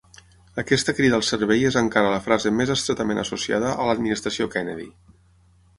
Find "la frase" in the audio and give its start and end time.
2.15-2.53